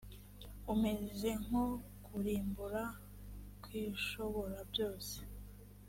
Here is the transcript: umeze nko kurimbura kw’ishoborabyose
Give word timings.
umeze 0.73 1.29
nko 1.45 1.63
kurimbura 2.05 2.83
kw’ishoborabyose 3.61 5.15